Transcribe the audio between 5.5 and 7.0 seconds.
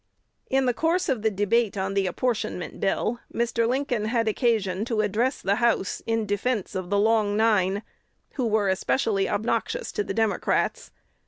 House in defence of "The